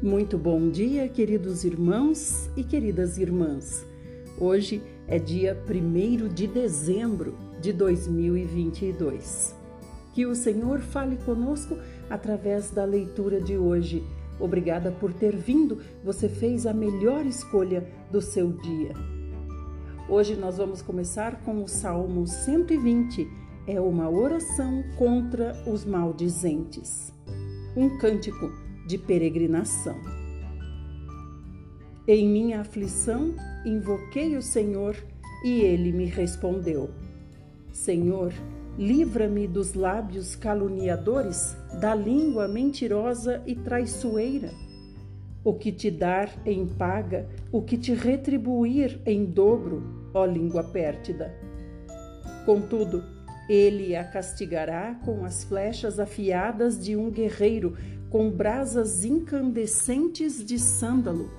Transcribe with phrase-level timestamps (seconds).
[0.00, 3.84] Muito bom dia, queridos irmãos e queridas irmãs.
[4.38, 9.56] Hoje é dia 1 de dezembro de 2022.
[10.14, 11.76] Que o Senhor fale conosco
[12.08, 14.04] através da leitura de hoje.
[14.38, 18.92] Obrigada por ter vindo, você fez a melhor escolha do seu dia.
[20.08, 23.28] Hoje nós vamos começar com o Salmo 120,
[23.66, 27.12] é uma oração contra os maldizentes.
[27.76, 30.00] Um cântico de peregrinação.
[32.06, 33.34] Em minha aflição,
[33.66, 34.96] invoquei o Senhor
[35.44, 36.88] e ele me respondeu:
[37.70, 38.32] Senhor,
[38.78, 44.50] livra-me dos lábios caluniadores, da língua mentirosa e traiçoeira.
[45.44, 51.34] O que te dar em paga, o que te retribuir em dobro, ó língua pértida.
[52.46, 53.04] Contudo,
[53.48, 57.76] ele a castigará com as flechas afiadas de um guerreiro,
[58.10, 61.30] com brasas incandescentes de sândalo.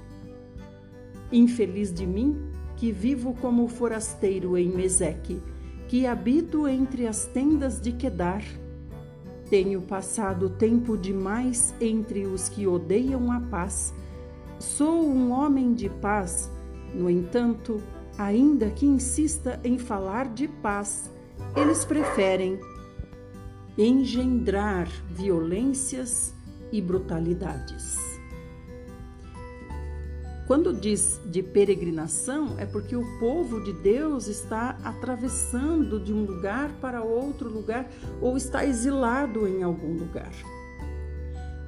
[1.31, 2.37] Infeliz de mim,
[2.75, 5.41] que vivo como forasteiro em Meseque,
[5.87, 8.43] que habito entre as tendas de Quedar.
[9.49, 13.93] Tenho passado tempo demais entre os que odeiam a paz.
[14.59, 16.51] Sou um homem de paz,
[16.93, 17.81] no entanto,
[18.17, 21.11] ainda que insista em falar de paz,
[21.55, 22.59] eles preferem
[23.77, 26.35] engendrar violências
[26.71, 27.97] e brutalidades.
[30.49, 36.71] Quando diz de peregrinação, é porque o povo de Deus está atravessando de um lugar
[36.81, 37.87] para outro lugar
[38.19, 40.31] ou está exilado em algum lugar.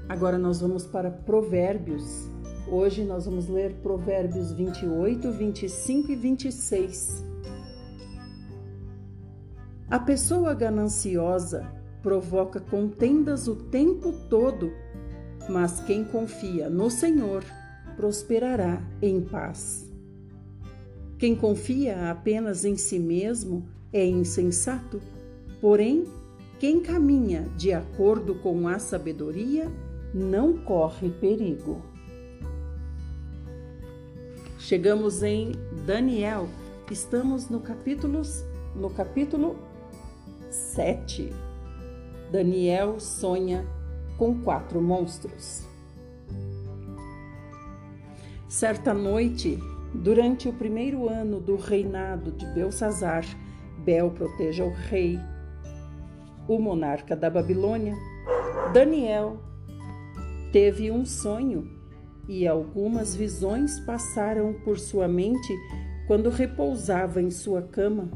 [0.09, 2.27] Agora nós vamos para Provérbios.
[2.67, 7.23] Hoje nós vamos ler Provérbios 28, 25 e 26.
[9.91, 14.71] A pessoa gananciosa provoca contendas o tempo todo
[15.49, 17.43] mas quem confia no Senhor
[17.95, 19.89] prosperará em paz.
[21.17, 25.01] Quem confia apenas em si mesmo é insensato,
[25.59, 26.05] porém,
[26.59, 29.71] quem caminha de acordo com a sabedoria
[30.13, 31.81] não corre perigo.
[34.57, 35.51] Chegamos em
[35.85, 36.47] Daniel,
[36.89, 38.21] estamos no capítulo,
[38.75, 39.59] no capítulo
[40.49, 41.33] 7.
[42.31, 43.65] Daniel sonha
[44.17, 45.65] com quatro monstros.
[48.47, 49.57] Certa noite,
[49.93, 53.25] durante o primeiro ano do reinado de Belsazar,
[53.85, 55.19] Bel proteja o rei,
[56.47, 57.95] o monarca da Babilônia,
[58.73, 59.41] Daniel
[60.51, 61.67] teve um sonho
[62.27, 65.53] e algumas visões passaram por sua mente
[66.07, 68.09] quando repousava em sua cama.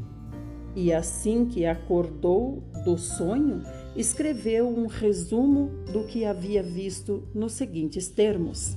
[0.75, 3.63] E assim que acordou do sonho,
[3.95, 8.75] escreveu um resumo do que havia visto nos seguintes termos: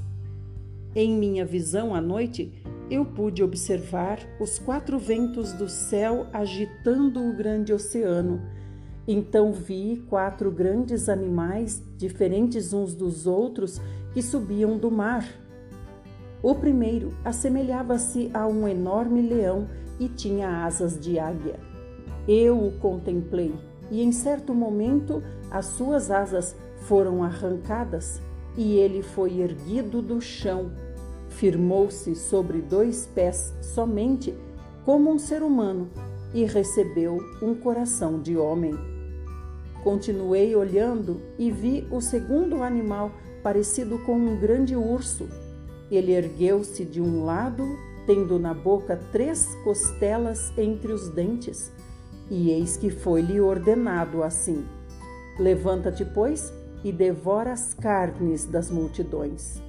[0.95, 2.53] Em minha visão à noite,
[2.91, 8.41] eu pude observar os quatro ventos do céu agitando o grande oceano.
[9.07, 13.81] Então vi quatro grandes animais, diferentes uns dos outros,
[14.13, 15.27] que subiam do mar.
[16.43, 19.69] O primeiro assemelhava-se a um enorme leão
[19.99, 21.59] e tinha asas de águia.
[22.29, 23.53] Eu o contemplei
[23.91, 28.21] e em certo momento as suas asas foram arrancadas
[28.57, 30.73] e ele foi erguido do chão.
[31.31, 34.35] Firmou-se sobre dois pés somente,
[34.85, 35.89] como um ser humano,
[36.35, 38.75] e recebeu um coração de homem.
[39.85, 43.13] Continuei olhando e vi o segundo animal,
[43.43, 45.29] parecido com um grande urso.
[45.91, 47.65] Ele ergueu-se de um lado,
[48.07, 51.73] tendo na boca três costelas entre os dentes
[52.31, 54.65] e eis que foi-lhe ordenado assim:
[55.39, 56.53] Levanta-te, pois,
[56.85, 59.63] e devora as carnes das multidões.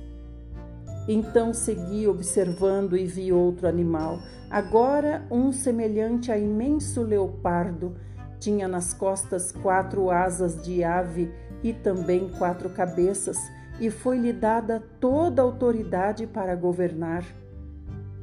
[1.07, 7.95] Então segui observando e vi outro animal, agora um semelhante a imenso leopardo.
[8.39, 11.31] Tinha nas costas quatro asas de ave
[11.63, 13.37] e também quatro cabeças,
[13.79, 17.23] e foi-lhe dada toda a autoridade para governar.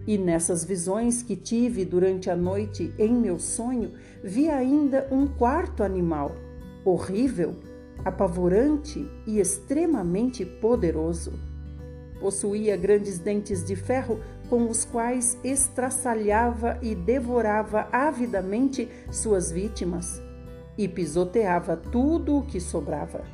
[0.07, 3.93] E nessas visões que tive durante a noite em meu sonho,
[4.23, 6.37] vi ainda um quarto animal,
[6.85, 7.57] horrível,
[8.05, 11.33] apavorante e extremamente poderoso.
[12.21, 20.23] Possuía grandes dentes de ferro com os quais estraçalhava e devorava avidamente suas vítimas
[20.79, 23.25] e pisoteava tudo o que sobrava.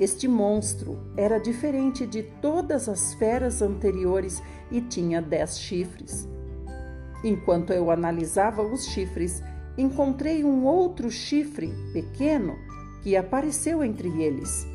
[0.00, 6.26] Este monstro era diferente de todas as feras anteriores e tinha dez chifres.
[7.22, 9.42] Enquanto eu analisava os chifres,
[9.76, 12.56] encontrei um outro chifre pequeno
[13.02, 14.66] que apareceu entre eles.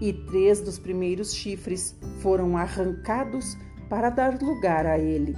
[0.00, 3.56] e três dos primeiros chifres foram arrancados
[3.88, 5.36] para dar lugar a ele.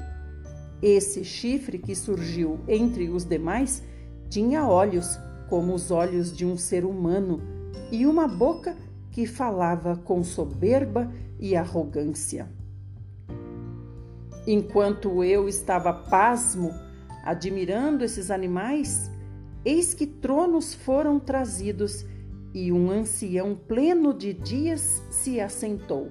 [0.81, 3.83] Esse chifre que surgiu entre os demais
[4.31, 5.19] tinha olhos
[5.51, 7.43] como os olhos de um ser humano
[7.93, 8.75] e uma boca
[9.15, 11.09] que falava com soberba
[11.39, 12.49] e arrogância.
[14.45, 16.73] Enquanto eu estava pasmo,
[17.25, 19.09] admirando esses animais,
[19.65, 22.05] eis que tronos foram trazidos
[22.53, 26.11] e um ancião pleno de dias se assentou.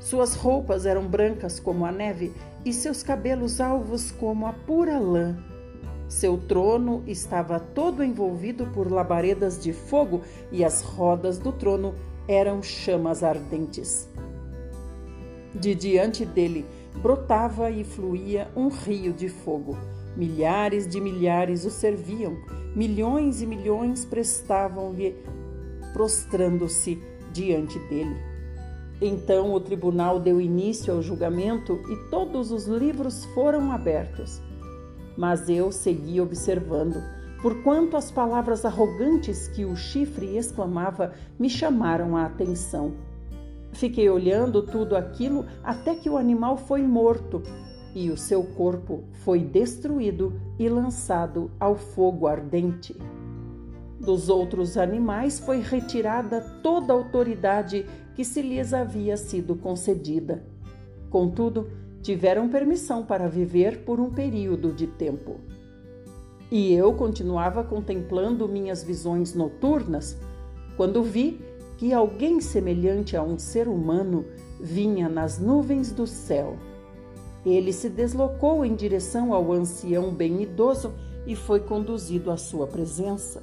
[0.00, 2.32] Suas roupas eram brancas como a neve
[2.64, 5.36] e seus cabelos alvos como a pura lã.
[6.08, 11.94] Seu trono estava todo envolvido por labaredas de fogo e as rodas do trono
[12.28, 14.08] eram chamas ardentes.
[15.54, 16.66] De diante dele
[17.02, 19.76] brotava e fluía um rio de fogo.
[20.16, 22.36] Milhares de milhares o serviam,
[22.74, 25.14] milhões e milhões prestavam-lhe,
[25.92, 27.02] prostrando-se
[27.32, 28.16] diante dele.
[29.00, 34.40] Então o tribunal deu início ao julgamento e todos os livros foram abertos.
[35.16, 37.02] Mas eu segui observando,
[37.42, 42.94] porquanto as palavras arrogantes que o chifre exclamava me chamaram a atenção.
[43.72, 47.42] Fiquei olhando tudo aquilo até que o animal foi morto
[47.94, 52.96] e o seu corpo foi destruído e lançado ao fogo ardente.
[53.98, 60.44] Dos outros animais foi retirada toda a autoridade que se lhes havia sido concedida.
[61.10, 61.70] Contudo,
[62.02, 65.40] tiveram permissão para viver por um período de tempo.
[66.50, 70.16] E eu continuava contemplando minhas visões noturnas
[70.76, 71.40] quando vi
[71.76, 74.24] que alguém semelhante a um ser humano
[74.60, 76.56] vinha nas nuvens do céu.
[77.44, 80.92] Ele se deslocou em direção ao ancião bem idoso
[81.26, 83.42] e foi conduzido à sua presença.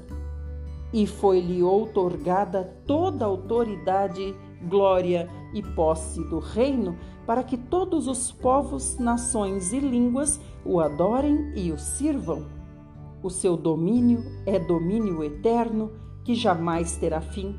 [0.91, 4.35] E foi-lhe outorgada toda a autoridade,
[4.67, 11.51] glória e posse do reino, para que todos os povos, nações e línguas o adorem
[11.55, 12.62] e o sirvam.
[13.23, 15.91] O seu domínio é domínio eterno
[16.25, 17.55] que jamais terá fim,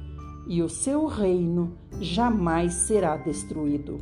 [0.47, 3.99] e o seu reino jamais será destruído.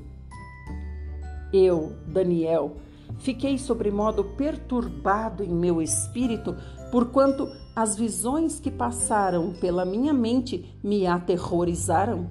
[1.53, 2.79] Eu, Daniel,
[3.19, 6.57] fiquei sobremodo perturbado em meu espírito,
[6.91, 12.29] porquanto as visões que passaram pela minha mente me aterrorizaram.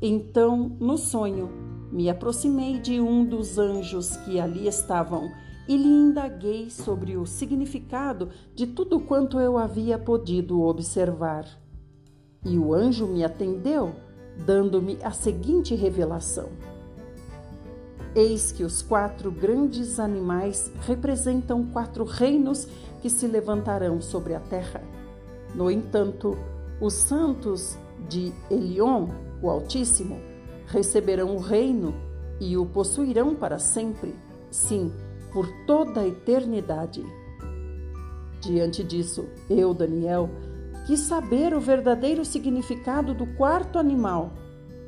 [0.00, 1.50] Então, no sonho,
[1.92, 5.30] me aproximei de um dos anjos que ali estavam
[5.70, 11.46] e lhe indaguei sobre o significado de tudo quanto eu havia podido observar.
[12.44, 13.94] E o anjo me atendeu,
[14.44, 16.48] dando-me a seguinte revelação:
[18.16, 22.66] Eis que os quatro grandes animais representam quatro reinos
[23.00, 24.82] que se levantarão sobre a terra.
[25.54, 26.36] No entanto,
[26.80, 27.78] os santos
[28.08, 29.06] de Elion,
[29.40, 30.18] o Altíssimo,
[30.66, 31.94] receberão o reino
[32.40, 34.16] e o possuirão para sempre.
[34.50, 34.92] Sim,
[35.32, 37.04] por toda a eternidade.
[38.40, 40.30] Diante disso, eu, Daniel,
[40.86, 44.32] quis saber o verdadeiro significado do quarto animal,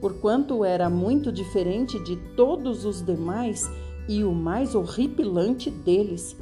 [0.00, 3.71] porquanto era muito diferente de todos os demais
[4.09, 6.37] e o mais horripilante deles.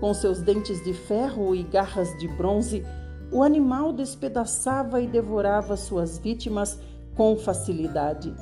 [0.00, 2.84] Com seus dentes de ferro e garras de bronze,
[3.30, 6.78] o animal despedaçava e devorava suas vítimas
[7.14, 8.34] com facilidade,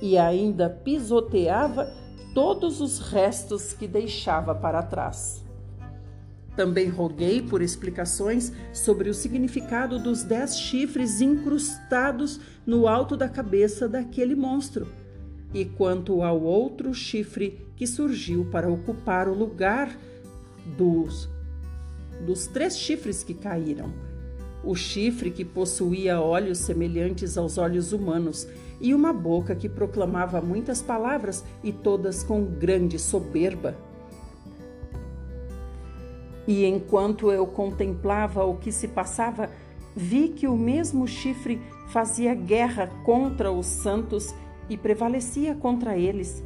[0.00, 1.86] e ainda pisoteava
[2.36, 5.42] todos os restos que deixava para trás.
[6.54, 13.88] Também roguei por explicações sobre o significado dos dez chifres incrustados no alto da cabeça
[13.88, 14.86] daquele monstro,
[15.54, 19.96] e quanto ao outro chifre que surgiu para ocupar o lugar
[20.76, 21.30] dos,
[22.26, 23.90] dos três chifres que caíram.
[24.66, 28.48] O chifre que possuía olhos semelhantes aos olhos humanos
[28.80, 33.76] e uma boca que proclamava muitas palavras e todas com grande soberba.
[36.48, 39.48] E enquanto eu contemplava o que se passava,
[39.94, 44.34] vi que o mesmo chifre fazia guerra contra os santos
[44.68, 46.42] e prevalecia contra eles.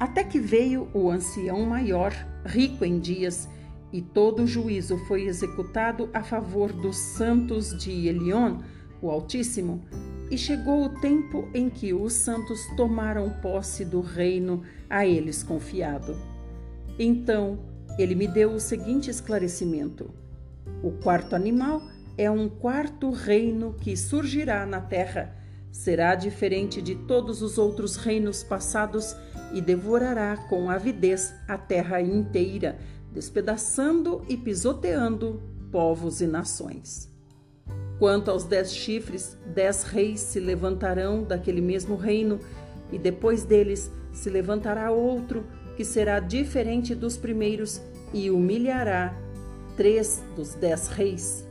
[0.00, 2.12] Até que veio o ancião maior,
[2.44, 3.48] rico em dias,
[3.92, 8.58] e todo o juízo foi executado a favor dos santos de Elion,
[9.00, 9.84] o Altíssimo,
[10.30, 16.16] e chegou o tempo em que os santos tomaram posse do reino a eles confiado.
[16.98, 17.58] Então
[17.98, 20.10] ele me deu o seguinte esclarecimento:
[20.82, 21.82] o quarto animal
[22.18, 25.34] é um quarto reino que surgirá na terra.
[25.70, 29.14] Será diferente de todos os outros reinos passados
[29.52, 32.78] e devorará com avidez a terra inteira,
[33.16, 35.42] despedaçando e pisoteando
[35.72, 37.10] povos e nações.
[37.98, 42.38] Quanto aos dez chifres, dez reis se levantarão daquele mesmo reino,
[42.92, 45.46] e depois deles se levantará outro
[45.78, 47.80] que será diferente dos primeiros
[48.12, 49.16] e humilhará
[49.78, 51.48] três dos dez reis.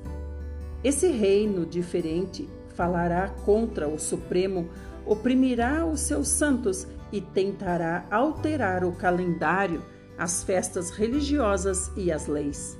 [0.83, 4.69] Esse reino diferente falará contra o Supremo,
[5.03, 9.81] oprimirá os seus santos e tentará alterar o calendário,
[10.17, 12.77] as festas religiosas e as leis.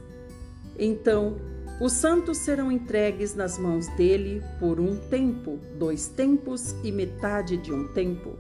[0.77, 1.37] Então,
[1.79, 7.73] os santos serão entregues nas mãos dele por um tempo, dois tempos e metade de
[7.73, 8.37] um tempo.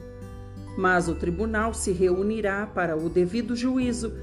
[0.77, 4.13] Mas o tribunal se reunirá para o devido juízo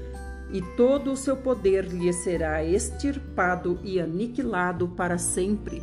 [0.51, 5.81] e todo o seu poder lhe será extirpado e aniquilado para sempre.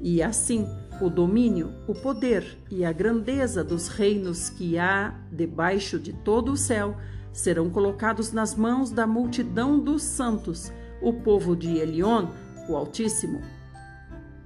[0.00, 0.66] E assim,
[1.00, 6.56] o domínio, o poder e a grandeza dos reinos que há debaixo de todo o
[6.56, 6.96] céu
[7.34, 10.72] serão colocados nas mãos da multidão dos santos
[11.02, 12.28] o povo de Elion,
[12.68, 13.42] o Altíssimo.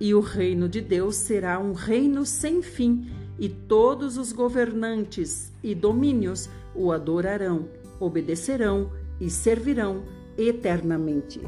[0.00, 5.74] E o reino de Deus será um reino sem fim, e todos os governantes e
[5.74, 7.68] domínios o adorarão,
[8.00, 8.90] obedecerão
[9.20, 10.02] e servirão
[10.36, 11.40] eternamente.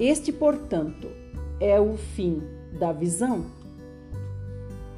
[0.00, 1.08] Este, portanto,
[1.60, 2.42] é o fim
[2.78, 3.46] da visão.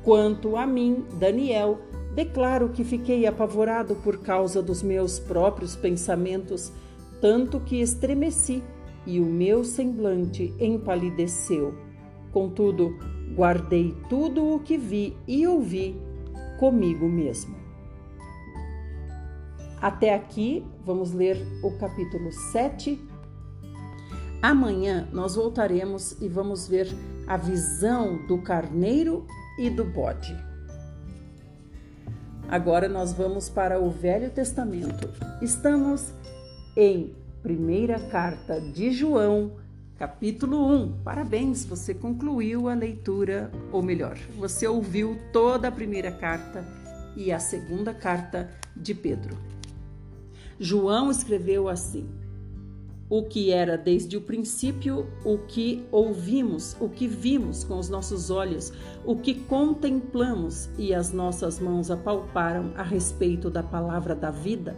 [0.02, 1.78] Quanto a mim, Daniel,
[2.14, 6.73] declaro que fiquei apavorado por causa dos meus próprios pensamentos
[7.21, 8.62] tanto que estremeci
[9.06, 11.75] e o meu semblante empalideceu.
[12.33, 12.99] Contudo,
[13.35, 15.99] guardei tudo o que vi e ouvi
[16.59, 17.56] comigo mesmo.
[19.80, 23.00] Até aqui, vamos ler o capítulo 7.
[24.42, 26.88] Amanhã nós voltaremos e vamos ver
[27.26, 29.26] a visão do carneiro
[29.59, 30.53] e do bode.
[32.48, 35.08] Agora nós vamos para o Velho Testamento.
[35.40, 36.12] Estamos
[36.76, 39.52] em primeira carta de João,
[39.98, 41.02] capítulo 1.
[41.02, 46.64] Parabéns, você concluiu a leitura, ou melhor, você ouviu toda a primeira carta
[47.16, 49.36] e a segunda carta de Pedro.
[50.60, 52.08] João escreveu assim:
[53.08, 58.30] O que era desde o princípio, o que ouvimos, o que vimos com os nossos
[58.30, 58.73] olhos,
[59.04, 64.76] o que contemplamos e as nossas mãos apalparam a respeito da palavra da vida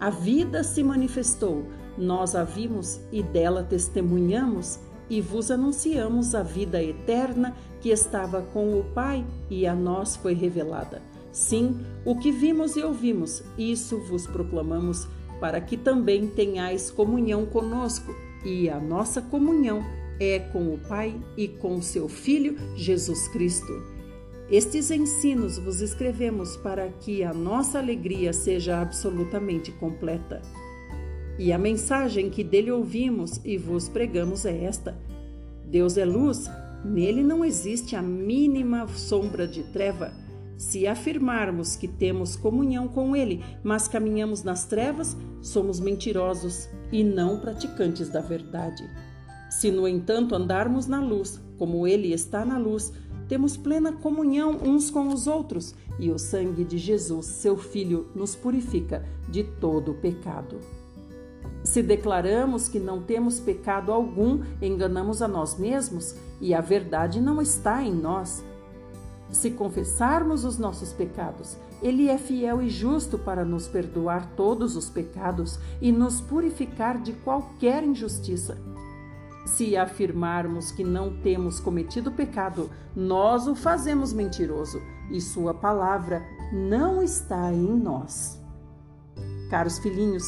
[0.00, 1.66] a vida se manifestou,
[1.98, 4.78] nós a vimos e dela testemunhamos
[5.10, 10.32] e vos anunciamos a vida eterna que estava com o Pai e a nós foi
[10.32, 11.02] revelada.
[11.30, 15.06] Sim, o que vimos e ouvimos, isso vos proclamamos,
[15.40, 19.82] para que também tenhais comunhão conosco, e a nossa comunhão
[20.20, 23.72] é com o Pai e com seu Filho Jesus Cristo.
[24.50, 30.42] Estes ensinos vos escrevemos para que a nossa alegria seja absolutamente completa.
[31.38, 34.98] E a mensagem que dele ouvimos e vos pregamos é esta:
[35.64, 36.50] Deus é luz,
[36.84, 40.12] nele não existe a mínima sombra de treva.
[40.60, 47.40] Se afirmarmos que temos comunhão com ele, mas caminhamos nas trevas, somos mentirosos e não
[47.40, 48.86] praticantes da verdade.
[49.48, 52.92] Se, no entanto, andarmos na luz, como ele está na luz,
[53.26, 58.36] temos plena comunhão uns com os outros e o sangue de Jesus, seu Filho, nos
[58.36, 60.58] purifica de todo pecado.
[61.64, 67.40] Se declaramos que não temos pecado algum, enganamos a nós mesmos e a verdade não
[67.40, 68.44] está em nós.
[69.30, 74.90] Se confessarmos os nossos pecados, Ele é fiel e justo para nos perdoar todos os
[74.90, 78.58] pecados e nos purificar de qualquer injustiça.
[79.46, 86.22] Se afirmarmos que não temos cometido pecado, nós o fazemos mentiroso e Sua palavra
[86.52, 88.38] não está em nós.
[89.48, 90.24] Caros filhinhos,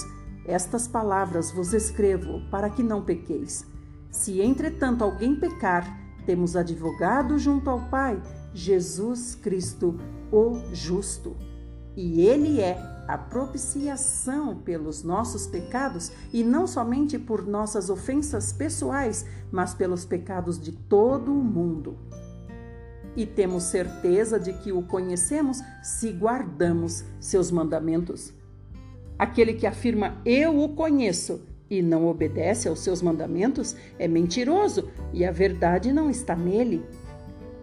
[0.47, 3.67] estas palavras vos escrevo para que não pequeis.
[4.11, 8.21] Se entretanto alguém pecar, temos advogado junto ao Pai,
[8.55, 9.99] Jesus Cristo,
[10.31, 11.37] o justo.
[11.97, 19.27] E Ele é a propiciação pelos nossos pecados e não somente por nossas ofensas pessoais,
[19.51, 21.99] mas pelos pecados de todo o mundo.
[23.15, 28.33] E temos certeza de que o conhecemos se guardamos seus mandamentos.
[29.19, 35.25] Aquele que afirma eu o conheço e não obedece aos seus mandamentos é mentiroso e
[35.25, 36.85] a verdade não está nele.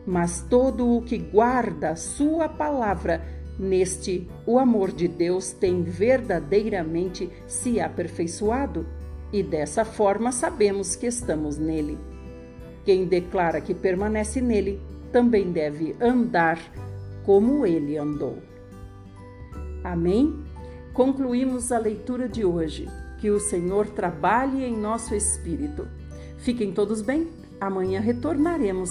[0.10, 3.22] Mas todo o que guarda sua palavra,
[3.60, 8.88] Neste, o amor de Deus tem verdadeiramente se aperfeiçoado
[9.34, 11.98] e dessa forma sabemos que estamos nele.
[12.86, 14.80] Quem declara que permanece nele
[15.12, 16.58] também deve andar
[17.26, 18.38] como ele andou.
[19.84, 20.42] Amém?
[20.94, 22.88] Concluímos a leitura de hoje.
[23.20, 25.86] Que o Senhor trabalhe em nosso espírito.
[26.38, 27.28] Fiquem todos bem
[27.60, 28.90] Amanhã retornaremos,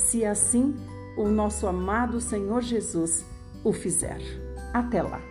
[0.00, 0.74] se assim
[1.16, 3.24] o nosso amado Senhor Jesus
[3.62, 4.20] o fizer.
[4.72, 5.29] Até lá!